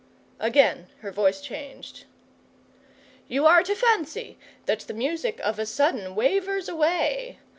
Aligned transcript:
Again 0.39 0.87
her 1.01 1.11
voice 1.11 1.39
changed. 1.41 2.05
'You 3.27 3.45
are 3.45 3.61
to 3.61 3.75
fancy 3.75 4.39
that 4.65 4.79
the 4.79 4.95
music 4.95 5.39
of 5.41 5.59
a 5.59 5.65
sudden 5.67 6.15
wavers 6.15 6.67
away. 6.67 7.37